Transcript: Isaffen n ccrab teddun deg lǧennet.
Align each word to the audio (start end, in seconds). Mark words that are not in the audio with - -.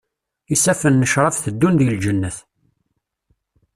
Isaffen 0.53 0.99
n 1.03 1.07
ccrab 1.09 1.35
teddun 1.43 1.77
deg 1.79 1.91
lǧennet. 1.95 2.37